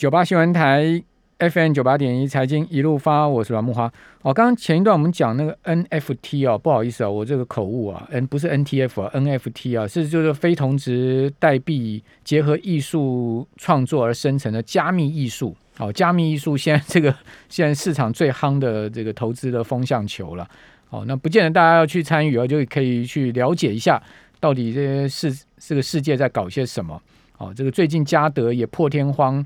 [0.00, 1.02] 九八新闻台
[1.40, 3.84] FM 九八点一财经一路发，我是阮木花。
[4.22, 15.54] 哦，刚刚前一段我们讲那个 NFT 哦，不好意思啊，我这个口误啊，N 不是 NTF 啊，NFT 啊是就是非同值代币结合艺术创作而生成的加密艺术。
[15.76, 17.14] 哦，加密艺术现在这个
[17.50, 20.48] 现在市场最夯的这个投资的风向球了。
[20.88, 24.02] 哦，那不见得大家要去参与啊，就可以去了解一下
[24.40, 26.98] 到底这些世这个世界在搞些什么。
[27.36, 29.44] 哦，这个最近嘉德也破天荒。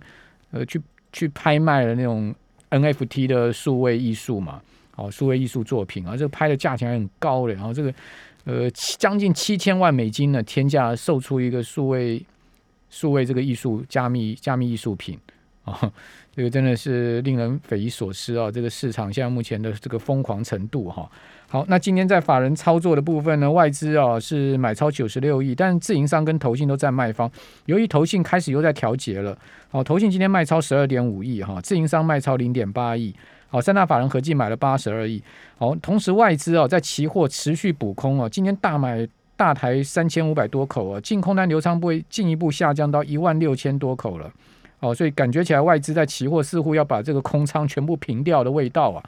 [0.54, 0.80] 呃，去
[1.12, 2.32] 去拍卖了那种
[2.70, 4.62] NFT 的数位艺术嘛，
[4.94, 7.92] 哦，数位艺术作品啊，这个拍的价钱还很高的，然后这个
[8.44, 12.24] 呃将近七千万美金的天价售出一个数位
[12.88, 15.18] 数位这个艺术加密加密艺术品
[15.70, 15.90] 啊，
[16.36, 18.50] 这个真的是令人匪夷所思啊！
[18.50, 21.10] 这个市场现在目前的这个疯狂程度哈。
[21.48, 27.30] 好，那今天在法人操作的部分呢，外资啊是买超九十六亿，但自营商跟投信都在卖方。
[27.64, 29.36] 由于投信开始又在调节了，
[29.70, 33.14] 好，投信今天卖超十二点五亿哈，自营商卖超零点八亿，
[33.48, 35.22] 好，三大法人合计买了八十二亿。
[35.56, 44.30] 好，同时外资啊在期货持续补空啊，今天大买大台三千五百多口啊，净空单流仓不会进一步下降到一万六千多口了。
[44.84, 49.02] 哦，所以感觉起来外资在期货似乎要把这个空仓全部平掉的味道啊。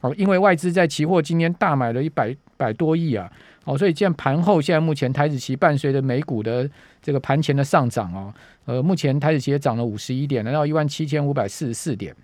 [0.00, 3.30] 好，因为外资在期货今天大买了一百百多亿啊，
[3.64, 6.70] 好，所以现在盘后现在目前台子期伴随着美股的
[7.02, 8.32] 这个盘前的上涨哦，
[8.64, 12.14] 呃，目前台子期也涨了五十一点，来到一万七千五百四十四点。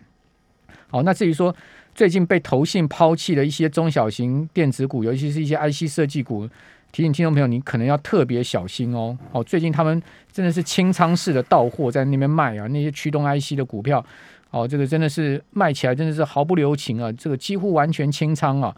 [0.89, 1.55] 好，那至于说
[1.95, 6.49] 最近被投信抛弃的一些中小型电子股，尤其是一些 IC 设计股，
[6.95, 9.19] 提醒听众朋友，你可能要特别小心哦。
[9.33, 10.01] 哦，最近他们
[10.31, 14.05] 真的是清仓式的到货在那边卖啊，那些驱动 IC 的股票。
[14.51, 17.11] 哦，这个真的是卖起来真的是毫不留情啊！
[17.11, 18.73] 这个几乎完全清仓啊！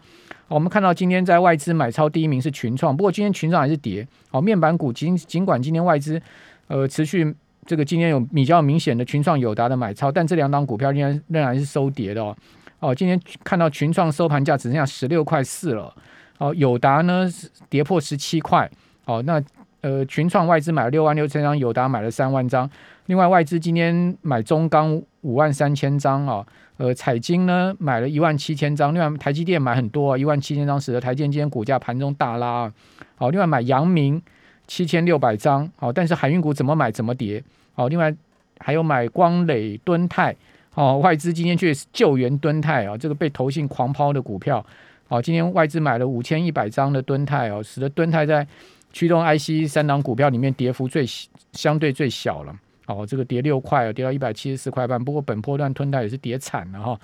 [0.47, 4.07] 我们看到今天在外资买超第一名是群创，不过今天群创还是跌。
[4.31, 6.19] 哦，面板股尽尽管今天外资
[6.65, 7.31] 呃持续
[7.67, 12.35] 这个今天有比较明显的群创友达的买超，但这两档股票仍然仍然是收跌的哦。
[12.79, 15.93] 哦，今天看到群创收盘价只剩下十六块四了。
[16.37, 17.27] 哦，友达呢
[17.69, 18.69] 跌破十七块。
[19.05, 19.41] 哦，那
[19.81, 22.69] 呃群创外资买了六万六千张，友达买了三万张。
[23.05, 26.45] 另外外资今天买中钢五万三千张啊，
[26.75, 32.71] 呃，彩金呢买了一万七千张，另外台积电买很多啊，一万七千张，使得台积电今天股价盘中大拉。
[33.15, 34.21] 好，另外买阳明
[34.67, 37.41] 七千六百张，好，但是海运股怎么买怎么跌。
[37.73, 38.13] 好，另外
[38.59, 40.35] 还有买光磊、敦泰，
[40.71, 44.65] 好，外资今天去救援敦泰啊，这个被投信狂抛的股票，
[45.09, 48.45] 好，今天外资买了五千一百张的敦泰哦，使得敦泰在
[48.91, 51.05] 驱动 IC 三档股票里面跌幅最
[51.53, 52.53] 相对最小了。
[52.87, 55.01] 哦，这个跌六块，跌到一百七十四块半。
[55.03, 56.99] 不过本波段吞泰也是跌惨了哈。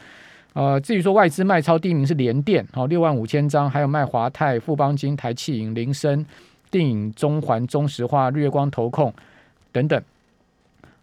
[0.53, 6.25] 呃，至于说外资卖超第一名是联电，好六万五千张，还有卖华泰、富邦金、台气银、林森、
[6.69, 9.13] 电影、中环、中石化、日月光投控
[9.71, 10.01] 等等。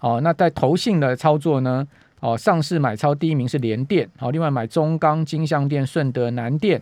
[0.01, 1.87] 哦，那在投信的操作呢？
[2.21, 6.81] 哦，上市买超第一名是联电，好，另外买中钢、金相电、顺德、南电，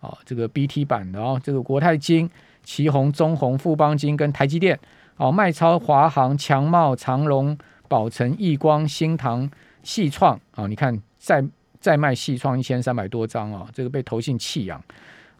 [0.00, 2.28] 哦，这个 BT 版的哦，这个国泰金、
[2.64, 4.78] 旗宏、中宏、富邦金跟台积电。
[5.20, 9.50] 哦，卖超华航、强茂、长荣、宝成、亿光、新唐、
[9.82, 10.68] 细创啊！
[10.68, 11.44] 你看，再
[11.80, 13.66] 再卖细创一千三百多张啊！
[13.72, 14.80] 这个被投信弃养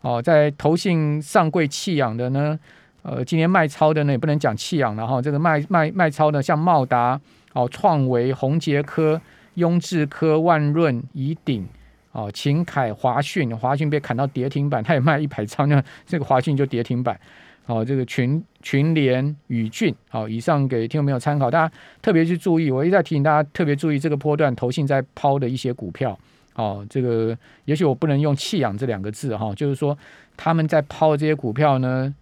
[0.00, 2.59] 哦，在投信上柜弃养的呢，
[3.03, 5.22] 呃，今年卖超的呢也不能讲弃养了哈。
[5.22, 7.20] 这个卖卖卖超的，像茂达、
[7.53, 9.20] 哦创维、宏杰科、
[9.58, 11.66] 雍智科、万润、宜鼎、
[12.12, 17.19] 哦秦凯、华讯，华讯被砍到跌停板，他也卖一百张，那 这个华讯就跌停板。
[17.66, 22.70] 好，这个群群联宇俊，好，以上给听众朋友参考，大家特别去注意。
[22.70, 26.18] 我一再提醒大家特别注意这个波段投信在抛的一些股票。
[26.54, 27.36] 好，这个
[27.66, 29.97] 也许我不能用弃养这两个字哈，就是说
[30.34, 32.12] 他们在抛这些股票呢，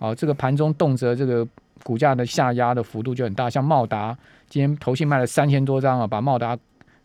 [0.00, 1.46] 哦，这个盘中动辄这个
[1.84, 6.58] 股价的下压的幅度就很大，像茂达今天投信卖了三千多张啊，把茂达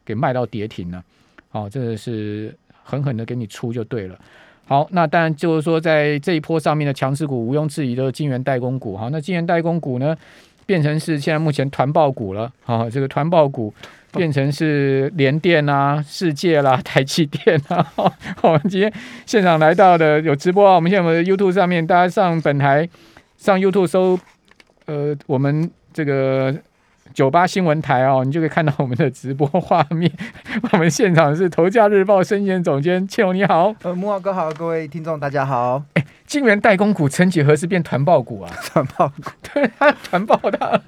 [0.05, 1.03] 给卖到跌停了。
[1.49, 2.53] 好，这个是
[2.83, 4.17] 狠狠的给你出就对了。
[4.65, 8.97] 好，那当然就是说，在这一波上面的强势股，毋庸置疑的晶圆代工股。
[8.97, 10.15] 好，那晶圆代工股呢，
[10.65, 12.51] 变成是现在目前团爆股了。
[12.63, 13.73] 好，这个团爆股
[14.13, 17.83] 变成是联电啊、世界啦、 台积电啊。
[17.95, 18.11] 好，
[18.41, 18.91] 我们今天
[19.25, 22.87] 现场来到的有直播啊，我们现在我们 YouTube 上面，大家上本台
[23.37, 24.17] 上 YouTube 搜，
[24.85, 26.55] 呃，我们这个。
[27.13, 30.11] 九八新闻台哦，你就可以看到我们的直播画面。
[30.71, 33.73] 我们现场是《头家日报》生鲜总监倩荣，你好。
[33.83, 35.83] 呃，木华哥好，各位听众大家好。
[35.93, 38.51] 哎，金圆代工股曾几何时变团爆股啊？
[38.65, 40.81] 团爆股， 对，他团爆它，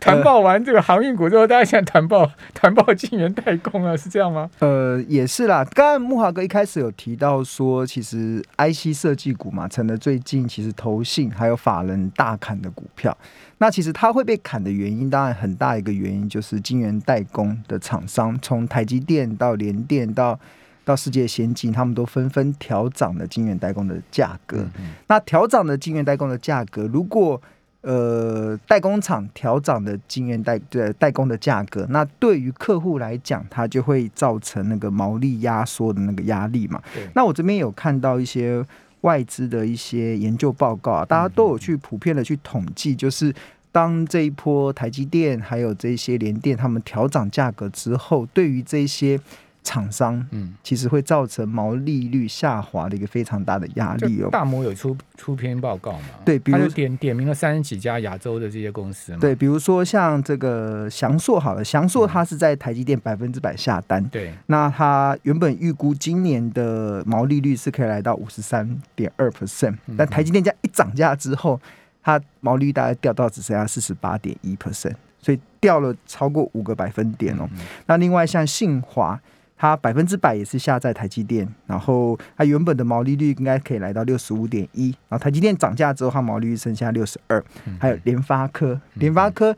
[0.00, 4.50] 团爆完这个航运股之后，大家现在团爆团爆金圆代工啊，是这样吗？
[4.58, 5.64] 呃，也是啦。
[5.72, 13.16] 刚刚木华哥一开始有提到说，其实 IC 设计股嘛，成了最近其实投信还有法人大砍的股票。
[13.62, 20.40] 那其实它会被砍的原因，当然很大一个原因就是晶圆代工的厂商，从台积电到联电到
[20.82, 24.64] 到世界先进，他们都纷纷调涨了晶圆代工的价格。
[25.08, 27.38] 那调涨的晶圆代工的价格，如果
[27.82, 36.82] 呃代工厂调涨的晶圆代的代工的价格，那对于客户来讲，它就会造成那个毛利压缩的那个压力嘛。
[37.14, 38.64] 那我这边有看到一些。
[39.02, 43.34] 外资的一些研究报告啊，大家都有去普遍的去统计，就是
[43.72, 49.20] 当这一波台积电还有这些联电他们调涨价格之后，对于这些。
[49.62, 54.28] 厂商，嗯，其实会造成毛利率下滑的一个非常大的压力哦。
[54.32, 56.08] 大摩有出出篇报告嘛？
[56.24, 59.14] 对，比如点点名了三十几家亚洲的这些公司。
[59.20, 64.02] 对，比如说像这个翔硕，好了，翔硕它是在台积电百分之百下单。
[64.08, 71.60] 对，那它原本预估今年的毛利率是可以来到五十三点二 percent，但台积电价一涨价之后，
[72.02, 77.46] 它毛利率大概掉到只剩下四十八点一 percent，所以掉了超过五个百分点哦。
[77.86, 79.20] 那另外像信华。
[79.60, 87.44] 它百分之百也是下在台积电，然后它原本的毛利率应该可以来到六十五点一，然后台积电涨价之后，它毛利率剩下六十二。
[87.78, 89.54] 还有联发科，联发科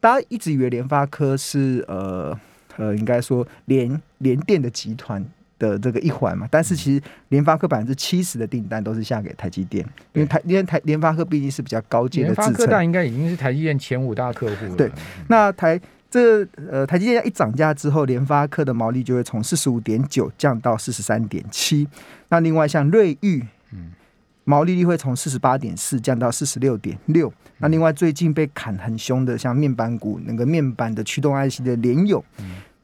[0.00, 2.36] 大家一直以为联发科是呃
[2.78, 5.24] 呃，应该说联联电的集团
[5.60, 14.74] 的这个一环嘛，但是其实联发科百分之七十的订单都是下给台积电，因为台因为台联发科毕竟是比较高阶的制程，大应该已经是台积电前五大客户了。
[14.74, 14.90] 对，
[15.28, 15.80] 那台。
[16.14, 21.88] 这呃，台积电一涨价之后，联发科的毛利就会从四十五点九降到四十三点七。
[22.28, 23.90] 那另外像瑞昱，嗯，
[24.44, 27.32] 毛利率会从四十八点四降到四十六点六。
[27.58, 32.24] 那另外最近被砍很凶的，像面板股那个面板的驱动 IC 的联友，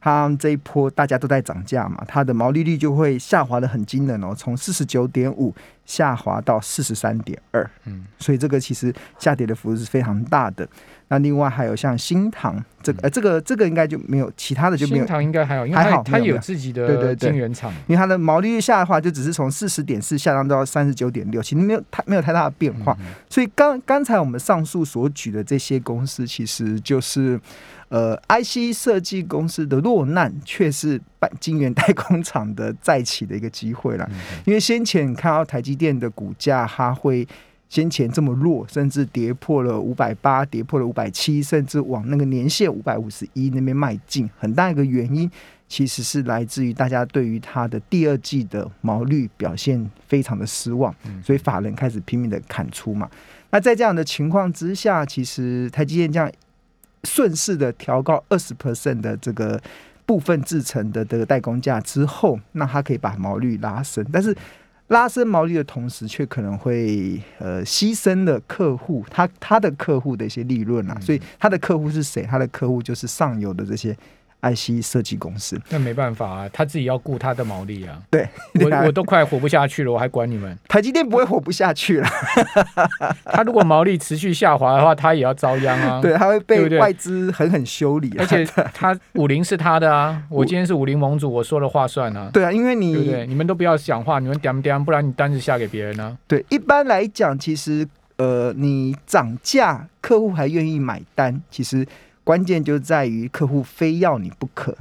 [0.01, 5.55] 它这一波大家都在涨价嘛，它的毛利率就会下滑的很惊人哦，从四十九点五
[5.91, 7.69] 下滑到四十三点二。
[7.85, 10.65] 嗯，所以这个其实下跌的幅度是非常大的。
[11.09, 15.03] 那另外还有像新唐这个，呃，这个这个应该就没有其他的就没有。
[15.03, 17.69] 新唐应该还有，还好，它有自己的对对晶圆厂。
[17.87, 22.97] 因为它的毛利率下的话，就只是从四十点四下降到三十九点六，其实没有太没有太大的变化。
[23.29, 27.37] 所以刚刚才我们上述所举的这些公司，其实就是
[27.89, 34.09] 呃，IC 设计公司的落难，却是半晶圆代工厂的再起的一个机会了。
[34.43, 37.25] 因为先前看到台积电的股价，它会。
[37.71, 44.29] 先前这么弱，甚至跌破了五百八，跌破了五百七，甚至往那个年限五百五十一那边迈进。
[44.37, 45.31] 很大一个原因，
[45.69, 50.93] 其实是来自于大家对于它的第二季的毛率表现非常的失望，
[51.23, 53.09] 所以法人开始拼命的砍出嘛。
[53.51, 56.29] 那在这样的情况之下，其实台积电这样
[57.05, 59.57] 顺势的调高二十 percent 的这个
[60.11, 64.35] 部分制成的这个代工价之后，那它可以把毛率拉升，但是。
[64.91, 72.23] 拉升毛利的同时，却可能会呃牺牲了客户他他的客户的一些利润啊，所以他的客户是谁？
[72.23, 73.95] 他的客户就是上游的这些。
[74.41, 78.01] IC 设计公司，那没办法啊，他自己要顾他的毛利啊。
[78.09, 78.27] 对，
[78.59, 80.57] 我我都快活不下去了，我还管你们？
[80.67, 82.09] 台积电不会活不下去了。
[83.25, 86.01] 他如果毛利持续下滑的话，他也要遭殃啊。
[86.01, 88.11] 对，他会被外资狠狠修理。
[88.17, 88.43] 而且
[88.73, 92.29] 他 五菱是他的啊，我今天是五菱盟主，我说了话算啊。
[92.33, 93.27] 对啊，因为你对不对？
[93.27, 94.83] 你们都不要讲话，你们点不点？
[94.83, 96.17] 不然你单子下给别人呢？
[96.27, 101.85] 对，一般来讲，其实呃，你涨价，客户还愿意买单，其实。
[102.23, 104.75] 关键就在于客户非要你不可，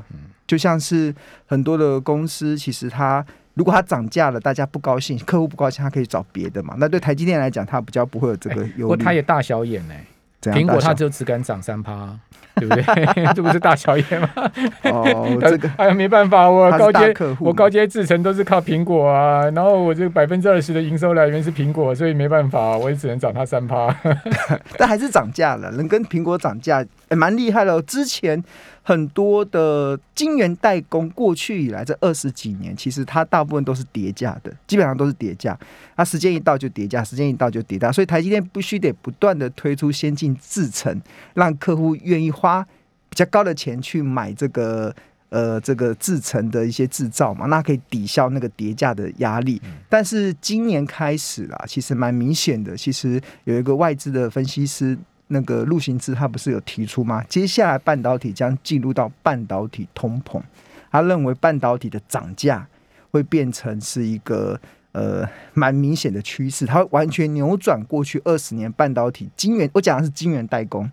[0.47, 1.15] 就像是
[1.47, 3.25] 很多的公司，其实它
[3.55, 6.75] 如果它涨价了，大家不高兴，客户不高兴，他可以找别的嘛。
[6.79, 8.83] 那对台积电来讲，它比较不会有这个忧虑。
[8.83, 10.05] 不过它也大小眼哎，
[10.43, 12.19] 苹果它就只敢涨三趴。
[12.57, 12.83] 对不对？
[13.33, 14.29] 这不是大小眼吗？
[14.83, 23.95] 哦，这个哎呀，没办法，我高阶我高阶制成都是靠苹果啊，然后我这个百分之二十的营收来源是苹果，所以没办法，我也只能涨它三趴。
[24.77, 27.81] 但还是涨价了，能跟苹果涨价，哎，蛮厉害了。
[27.83, 28.43] 之前
[28.83, 35.59] 很多的晶圆代工，过去以来这二十几年，其实它大部分都是叠加的，基本上都是叠加。
[35.97, 41.01] 它时间一到就叠加，时间一到就叠加，所以台积电必须得不断的推出先进制程，
[41.35, 42.41] 让客户愿意花。
[42.41, 42.67] 花
[43.11, 44.95] 比较高的钱去买这个
[45.29, 49.61] 呃这个制成的一些制造嘛，那可以抵消那个叠价的压力。
[49.91, 54.97] 但是今年开始啦，其实蛮明显的，其实有一个外资的分析师
[55.33, 57.25] 那个陆行之，他不是有提出吗？
[57.29, 60.41] 接下来半导体将进入到半导体通膨，
[60.91, 62.67] 他认为半导体的涨价
[63.13, 64.61] 会变成是一个
[64.93, 70.91] 呃蛮明显的趋势，它完全扭转过去二十年半导体晶圆，我讲的是晶圆代工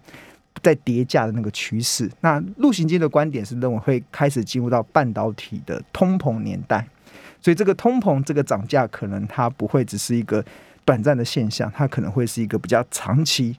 [0.61, 2.09] 在叠价的那个趋势。
[2.21, 6.87] 那陆行基的观点是认为会开始进入到半导体的通膨年代，
[7.41, 10.45] 所以这个通膨这个涨价可能它不会只是一个
[10.85, 13.57] 短暂的现象，它可能会是一个比较长期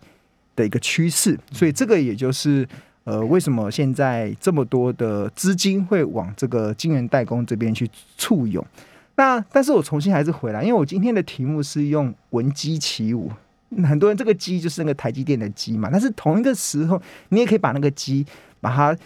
[0.58, 1.38] 的一个趋势。
[1.52, 2.68] 所以这个也就是
[3.04, 8.64] 呃为什么现在这么多的资金会往这个晶圆代工这边去簇拥。
[9.14, 13.30] 那但是我重新还是回来，因为我今天的题目是用闻鸡起舞。
[13.84, 17.00] 很多人这个鸡就是那个台积电的鸡嘛，但是同一个时候，
[17.30, 18.24] 你也可以把那个鸡
[18.60, 18.96] 把它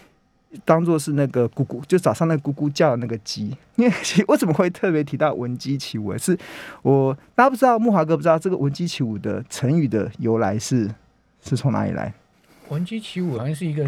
[0.63, 3.57] 当做是那个咕咕，就早上那咕咕叫的那个鸡。
[3.75, 3.93] 因为
[4.27, 6.15] 为什么会特别提到闻鸡起舞？
[6.17, 6.37] 是
[6.83, 10.87] 我大家不知道，木华哥不知道这个闻鸡起舞的成语的由来是
[11.43, 12.13] 是从哪里来？
[12.69, 13.85] 闻鸡起舞好像是一个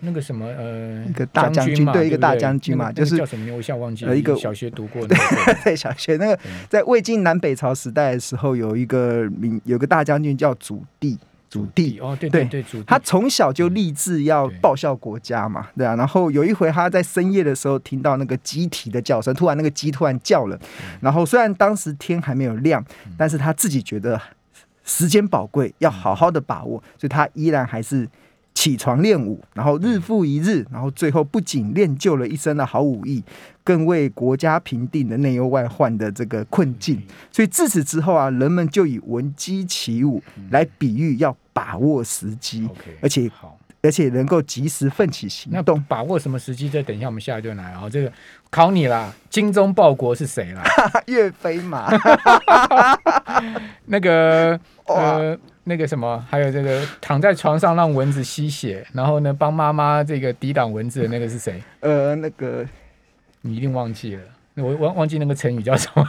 [0.00, 3.54] 那个什么呃，一个大将军嘛，对，一个大将军嘛，就是叫什么名？
[3.54, 4.10] 我一下忘记了。
[4.10, 5.54] 呃一个小学读过那个。
[5.64, 6.38] 在小学那个
[6.68, 11.16] 在魏晋南北朝时代的时候，有一个名有个大将军叫祖棣，
[11.48, 12.00] 祖棣。
[12.00, 15.96] 哦，对对对，祖他从小就立志要报效国家嘛，对啊。
[15.96, 20.60] 然后有一回他在深夜的时候听到那个鸡啼的叫声，突然那个鸡突然叫了，
[21.00, 22.84] 然后虽然当时天还没有亮，
[23.16, 24.20] 但是他自己觉得
[24.88, 28.08] 时间宝贵，要好好的把握，所以他依然还是
[28.54, 33.22] 起床练武，然后日复一日，然后最后不仅练就了一身的好武艺，
[33.62, 37.00] 更为国家平定了内忧外患的这个困境。
[37.30, 42.66] 所以自此之后啊，人们就以闻鸡起舞来比喻要把握时机，
[43.02, 43.58] 而且好。
[43.82, 45.82] 而且能够及时奋起行那动。
[45.88, 46.68] 把握什么时机？
[46.68, 48.12] 再等一下我们下一段来啊、这个
[48.50, 50.62] 考你啦，精忠报国是谁啦？
[51.06, 51.88] 岳飞嘛，
[53.86, 61.62] 那个 呃，那个什么，还有这个躺在床上让蚊子吸血，然后呢帮妈妈这个抵挡蚊子的那个是谁？
[61.80, 62.66] 呃，那个
[63.42, 64.22] 你一定忘记了。
[64.54, 66.04] 那我忘忘记那个成语叫什么？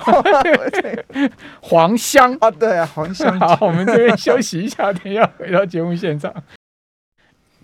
[1.61, 2.35] 黄香。
[2.39, 6.33] 啊，对啊，黄香好，我们这边休息一下，等一下回到节目现场。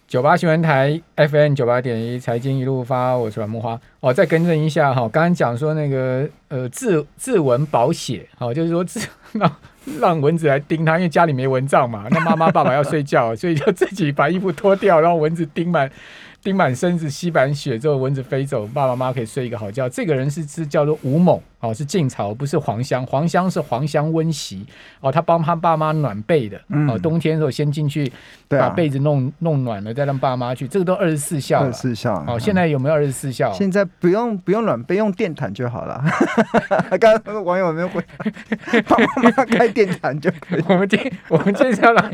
[0.07, 3.79] 九八新闻台 FM 九八点一财经一路发，我是阮木花。
[4.01, 8.99] 哦，再更正一下哈，刚刚讲说那个呃自自蚊保血，好、就是说自
[9.33, 9.51] 让
[9.99, 15.89] 让蚊子来叮他，因为家里没蚊帐嘛，那妈妈爸爸要睡觉，所以就自己把衣服脱掉，让蚊子叮满
[16.45, 19.89] 叮满身子，吸满血之后，蚊子飞走，爸爸妈妈可以睡一个好觉。
[19.89, 23.03] 这个人是是叫做吴猛，哦，是晋朝，不是黄香。
[23.07, 24.63] 黄香是黄香温席，
[25.01, 28.11] 哦，他帮他爸妈暖被的，嗯哦，冬天的时候先进去
[28.47, 31.79] 把被子弄弄暖了，再让爸妈去，这个都二十四孝了二十。
[31.79, 32.23] 四孝。
[32.27, 33.51] 哦，现在有没有二十四孝？
[33.51, 36.03] 现在不用不用暖被，用电毯就好了。
[37.01, 38.85] 刚刚网友有没有回答？
[38.87, 40.63] 帮妈妈开电毯就可以。
[40.69, 42.11] 我们今我们今天是要让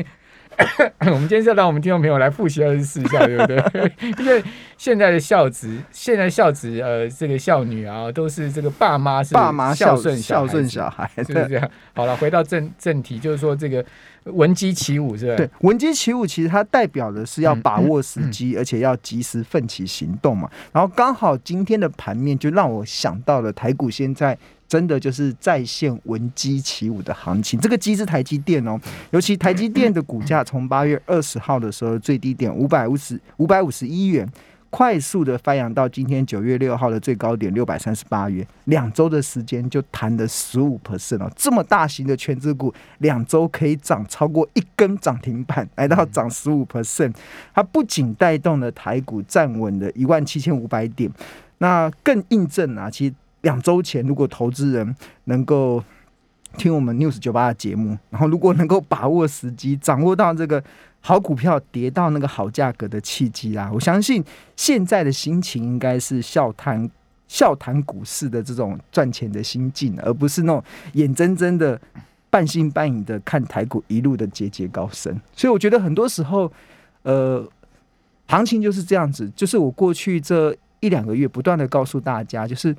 [1.00, 3.92] 我们今天是要让我们听众朋友来复习二十四孝，对不对？
[4.18, 4.42] 因为
[4.76, 11.70] 现在的孝子，现在孝子呃，这个孝女啊，都是这个爸妈是爸妈孝顺孝顺小小孩，是不是这样？
[11.94, 13.84] 好了，回到正正题，就是说这个
[14.24, 15.36] 闻鸡起舞，是吧？
[15.36, 20.50] 对，闻鸡起舞其实它代表的是要把握时嗯机，而且要及时奋起行动嘛。
[20.72, 24.36] 然后刚好今天的盘面就让我想到了台股现在
[24.72, 27.60] 真的就是在线闻鸡起舞的行情。
[27.60, 34.26] 这个鸡是台积电哦，尤其台积电的股价从八月二十号的时候最低点五百五十五百五十一元。
[34.70, 47.12] 快速的翻扬到今天九月六号的最高点六百三十八元，两周的时间就弹了十五 percent 哦，这么大型的全资股，两周可以涨超过一根涨停板，来到涨十五 percent，
[47.54, 51.10] 它不仅带动了台股站稳了一万七千五百点，
[51.58, 55.82] 那更印证啊，其实两周前如果投资人能够
[56.56, 60.62] 听我们 News 九八的节目，然后如果能够把握时机，掌握到这个
[61.00, 64.22] 好股票跌到那个好价格的契机啦，我相信
[64.56, 66.88] 现在的心情应该是笑谈
[67.26, 71.80] 笑谈股市的这种赚钱的心境，而不是那种眼睁睁的
[72.28, 75.18] 半信半疑的看台股一路的节节高升。
[75.34, 76.52] 所以我觉得很多时候，
[77.02, 77.42] 呃，
[78.28, 82.76] 行情就是这样子，就是我过去这一两个月不断的告诉大家，就是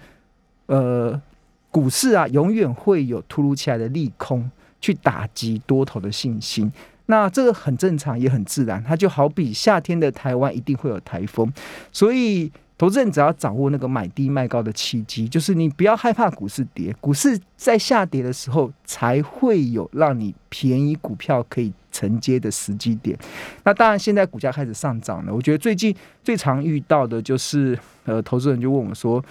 [0.66, 1.22] 呃，
[1.70, 6.72] 股市啊，永远会有突如其来的利空去打击多头的信心。
[7.08, 8.82] 那这个很正常，也很自然。
[8.82, 11.52] 它就好比夏天的台湾一定会有台风，
[11.92, 23.18] 所以投资人只要掌握那个买低卖高的契机，就是你不要害怕股市跌，股市在下跌的时候才会有让你便宜股票可以承接的时机点。
[23.66, 25.34] 那当然，现在股价开始上涨了。
[25.34, 25.94] 我觉得最近
[26.24, 29.24] 最常遇到的就是，呃，投资人就问我说，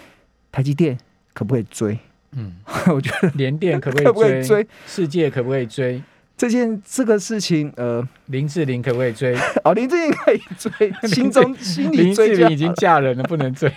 [0.52, 0.96] 台积电
[1.32, 1.98] 可不可以追？
[2.32, 2.52] 嗯，
[2.94, 6.02] 我觉得联电可不可以可不可以追世界可不可以追？
[6.36, 9.36] 这件这个事情，呃，林志玲可不可以追？
[9.64, 13.72] 哦，林志玲可以追， 心中心里林志玲已经嫁人了，不能追。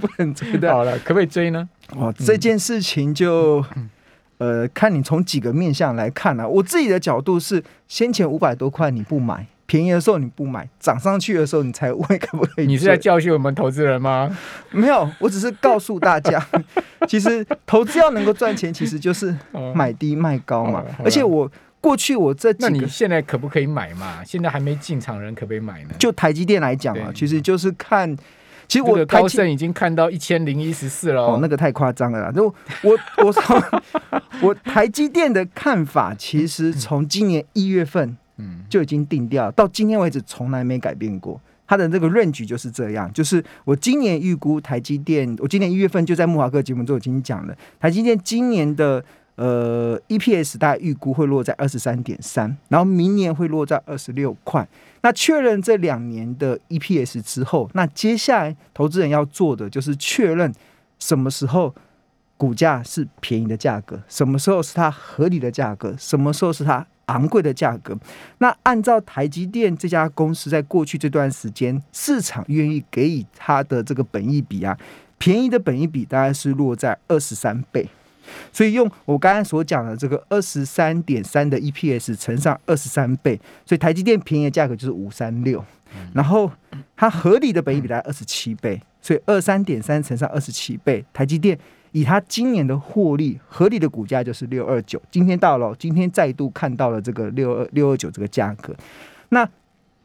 [0.00, 0.72] 不能追的。
[0.72, 1.68] 好了，可不可以追呢？
[1.90, 3.90] 哦，这件事情就，嗯
[4.38, 6.48] 呃，看你从几个面向来看啊。
[6.48, 12.66] 我自己的角度是，先前五百多块你不买，便宜的时候你不买，涨上去的时候你才问可不可以。
[12.68, 14.36] 你是在教训我们投资人吗？
[14.70, 16.44] 没有，我只是告诉大家，
[17.08, 19.34] 其实投资要能够赚钱，其实就是
[19.74, 20.84] 买低卖高嘛。
[21.04, 21.50] 而且我
[21.80, 24.22] 过去我这那你现在可不可以买嘛？
[24.24, 25.90] 现在还没进场人可不可以买呢？
[25.98, 28.16] 就台积电来讲啊，其实就是看。
[28.68, 32.32] 其实我高盛已经看到一千零一十四了哦，那个太夸张了啦！
[32.32, 32.46] 就
[32.80, 33.34] 我我
[34.40, 41.40] 我台积电的看法，其实从今年一月份嗯就已经定掉，到今天为止从来没改变过。
[41.66, 49.04] 它的这个论据就是这样，就是我今年预估台积电，我今年一月份就在木华哥节目中已经讲了，台积电今年的。
[49.34, 54.68] 呃，EPS 大概预估会落在二十三点三，然后明年会落在二十六块。
[55.00, 60.52] 那确认这两年的 EPS 之后，那接下来投资人要做的就是确认
[60.98, 61.74] 什么时候
[62.36, 67.96] 股价是便宜的价格，什么时候是它合理的价格，什么时候是它昂贵的价格。
[68.38, 74.76] 那按照台积电这家公司在过去这段时间，市场愿意给予它的这个本益比啊，
[75.18, 77.86] 便宜的本益比大概是落在二十三倍。
[78.52, 85.62] 所以用我刚才所讲的这个二十三点三的 EPS 乘上二十三倍，所以台积电便宜的价格就是五三六，
[86.14, 86.50] 然后
[86.96, 91.58] 它合理的本益比大概二十七倍，所以二三点三乘上二十七倍，台积电
[91.92, 98.74] 以它今年的获利合理的股价就是六二九，今天到了，今天再度看到了这个六二六二九这个价格，
[99.28, 99.48] 那。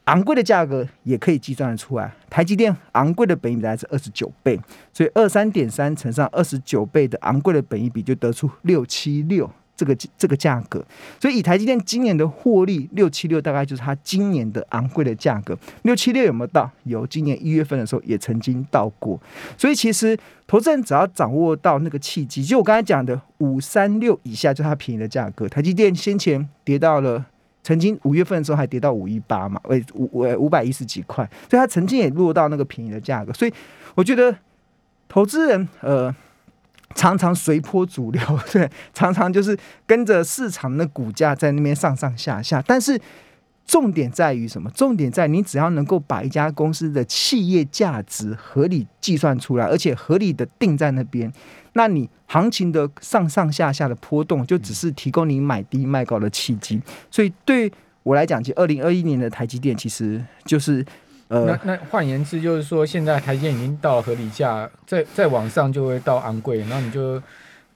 [0.08, 4.58] 昂贵的价格也可以计算得出来，台积电昂贵的本益比大概是二十九倍，
[4.94, 10.84] 所以二三点三乘上二十九倍的昂贵的本益比就得出六七六这个这个价格，
[11.22, 16.70] 所以以台积电今年的获利六七六大概就是它今年的昂贵的价格，六七六有没有到？
[16.84, 19.18] 有，今年一月份的时候也曾经到过，
[19.58, 20.18] 所以其实
[20.48, 27.26] 投资人只要掌握到那个契机，就我刚才讲的五三六以下就是它便宜的价格，台积电先前跌到了。
[27.64, 33.34] 曾经五月份的时候还跌到五一八嘛，为五五五百一十几块，所以它曾经也落到那个便宜的价格。
[33.34, 33.54] 所以
[33.94, 34.34] 我觉得
[35.10, 36.16] 投资人呃
[36.96, 42.64] 常常随波逐流， 对，常常就是跟着市场的股价在那边上上下下。
[42.66, 43.00] 但是
[43.66, 44.70] 重点在于什么？
[44.72, 51.32] 重点在你只要能够把一家公司的企业价值合理计算出来，而且合理的定在那边。
[51.74, 56.82] 那你行情的上上下下的波动，就只是提供你买低卖高的契机。
[57.12, 57.72] 所以对
[58.04, 60.84] 我来讲，其实二零二一年的台积电，其实就是
[61.28, 67.22] 呃，那那换言之，就是说现在台积电已经到合理价，再再往上就会到昂贵，然后你就。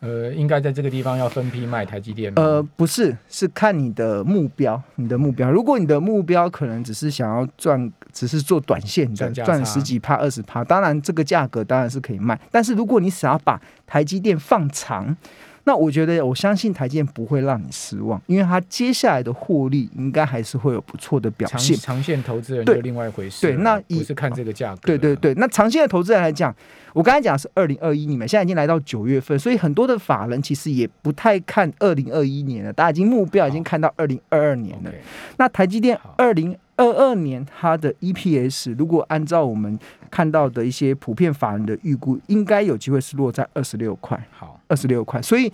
[0.03, 2.33] 呃，应该在这个地方要分批卖台积电。
[2.35, 5.51] 呃，不是，是看你的目标，你的目标。
[5.51, 12.41] 如果你的目标可能只是想要赚，只是做短线的，赚十几趴、二十趴，当然这个价格当然是可以卖。
[12.49, 15.15] 但是如果你想要把台积电放长，
[15.63, 21.77] 那我觉得，我相信台积电不会让你失望，因为它接下来的获利应该还是会有不错的表现。
[21.77, 23.41] 长线投资人就另外一回事。
[23.47, 24.81] 对，那不是看这个价格。
[24.85, 26.55] 对对对，那长线的投资人来讲，
[26.93, 34.91] 我刚才讲是二零二一年，现在已经来到九月份，所以很多的法人其实也不太看二零二一年了，大家已经目标已经看到二零二二年了。
[35.37, 36.57] 那台积电二零。
[36.81, 39.77] 二二年它的 EPS 如果按照我们
[40.09, 44.19] 看到的一些普遍法人的预估，应该有机会是落在二十六块。
[44.31, 45.21] 好，二十六块。
[45.21, 45.51] 所以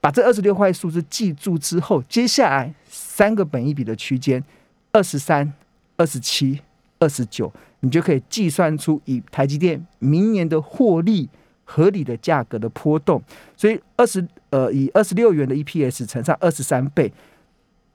[0.00, 4.42] 把这二十六块数字记住之后，接下来三个本一比的区间，
[4.92, 5.52] 二十三、
[5.98, 6.60] 二十七、
[6.98, 11.28] 二十九，你就可以计算出以台积电明年的获利
[11.64, 13.22] 合理的价格的波动。
[13.54, 17.12] 所以二十呃，以二十六元的 EPS 乘上二十三倍，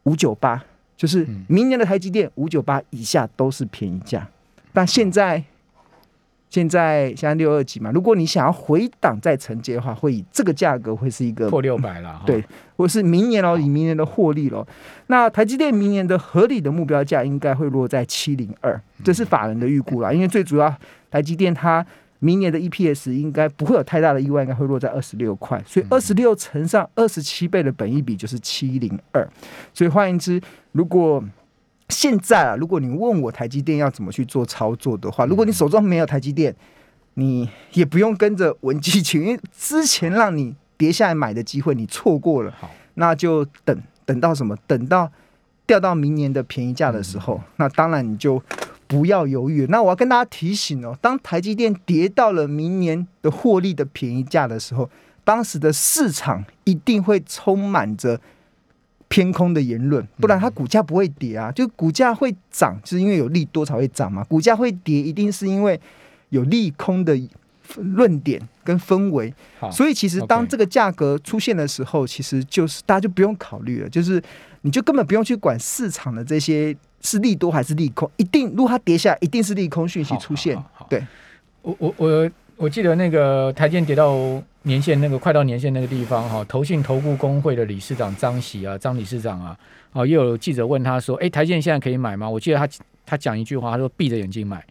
[0.04, 0.64] 五九八。
[0.98, 4.28] 就是明年的台积电五九八以下都是便宜价，
[4.72, 5.44] 但现在
[6.50, 12.44] 现在现在六二几嘛，如果你想要回档再承接的话，会以这个价格会是一个破六百了，对，
[12.78, 14.66] 或是明年哦，以明年的获利咯。
[15.08, 20.74] 那台积电明年的合理的目标价应该会落在七零二，这是法人的预估啦，因为最主要
[21.12, 21.86] 台积电它。
[22.20, 29.28] 明年的 EPS 应该不会有太大的意外，应该会落在二十六块，所以二十六乘上二十七倍的本益比就是七零二。
[29.74, 31.24] 所以换言之，如果
[31.90, 36.56] 现在啊，如果你问我台积电要怎么去做操作的话，如果你手中没有台积电，
[37.16, 42.54] 你也不用跟着文基群，因为之前让你跌下来买的机会你错过了，
[42.96, 44.58] 那就等等到什么？
[44.66, 45.12] 等到
[45.68, 48.42] 掉到明年的便宜价的时候，那当然你就。
[48.88, 49.66] 不要犹豫。
[49.68, 54.90] 那我要跟大家提醒哦，当台积电跌到了明年的获利的便宜价的时候，
[55.24, 58.20] 当时的市场一定会充满着
[59.08, 61.52] 偏空的言论，不然它股价不会跌啊。
[61.52, 64.24] 就股价会涨，就是因为有利多才会涨嘛。
[64.26, 65.80] 股价会跌，一定是因为
[66.30, 67.20] 有利空的
[67.78, 69.34] 论点跟氛围。
[69.60, 74.22] 好，所以其实当这个价格出现的时候，其实就是大家就不用考虑了，就是
[74.62, 80.58] 你就根本不用去管市场的这些是利多还是利空，一定如果它跌下，一定是利空讯息出现。
[80.90, 81.02] 对，
[81.62, 84.18] 我我我我记得那个台建跌到
[84.64, 89.56] 年线那个快到年线那个地方哈，投信投顾工会的理事长张喜啊，张理事长啊，
[89.94, 92.28] 哦，又有记者问他说，哎，台建现在可以买吗？
[92.28, 92.68] 我记得他
[93.06, 94.66] 他讲一句话，他说闭着眼睛买。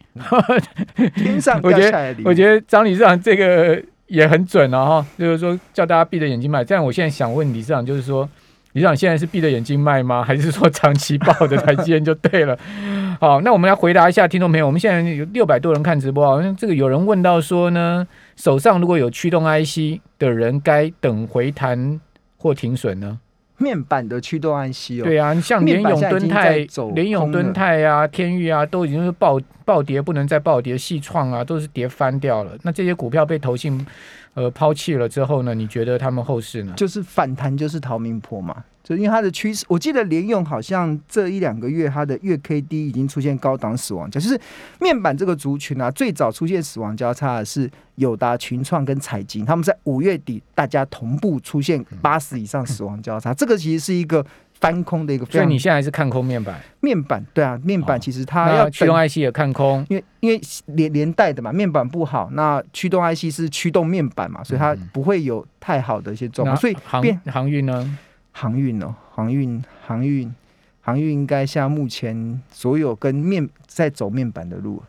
[1.15, 6.63] 天上掉下来的，我觉得张理事长这个也很准了、哈，就是说叫大家闭着眼睛买。
[6.63, 8.29] 但我现在想问理事长，就是说，
[8.75, 10.21] 理事长现在是闭着眼睛卖吗？
[10.27, 12.59] 还是说长期抱着台积电就对了？
[13.21, 14.65] 好，那我们来回答一下听众朋友。
[14.65, 22.01] 我们现在有六百多人看直播好像这个有人问到说呢，手上如果有驱动 IC 的人，该等回弹
[22.35, 23.17] 或停损呢？
[23.57, 32.51] 面板的驱动 IC 哦，对啊，你像联永、敦泰联永、敦泰啊、天域啊，都已经是暴暴跌，不能再暴跌，细创啊都是跌翻掉了。
[32.63, 33.85] 那这些股票被投信
[34.33, 35.55] 呃抛弃了之后呢？
[35.55, 36.73] 你觉得他们后市呢？
[36.75, 44.39] 就是反弹就是逃命坡嘛，就因为它的趋势，我记得联用好像这一两个月它的月 K D 已经出现高档死亡交，就是
[44.79, 54.23] 面板这个族群啊，最早出现死亡交叉的是友达、群创跟彩晶，他们在五月底大家同步出现八十以上死亡交叉，这个其实是一个
[54.59, 64.89] 翻空的一个所以你现在是看空面板，面板对啊，面板哦其实它要那驱动等 IC 也看空，因为因为连连带的嘛，面板不好，那驱动 IC 是驱动面板嘛，所以它嗯。
[64.93, 67.97] 不会有太好的一些状那况，所以航变航运呢？
[68.37, 70.35] 航运哦，航运航运
[70.81, 74.83] 航运应该像目前所有跟面在走面板的路。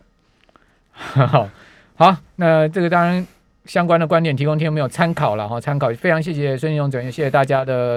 [0.90, 1.48] 好，
[1.94, 3.24] 好，那这个当然
[3.64, 5.92] 相关的观点提供听众朋友参考了哈，参考。
[5.94, 7.94] 非常谢谢孙勇总，也谢谢大家的。